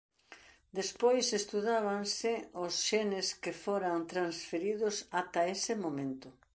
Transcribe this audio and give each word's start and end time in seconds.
Despois 0.79 1.25
estudábanse 1.41 2.31
os 2.65 2.73
xenes 2.89 3.27
que 3.41 3.53
foran 3.63 3.97
transferidos 4.13 4.95
ata 5.21 5.41
ese 5.55 5.73
momento. 5.85 6.27